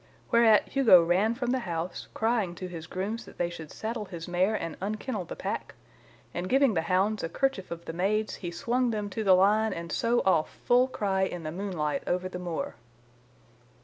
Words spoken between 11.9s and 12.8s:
over the moor.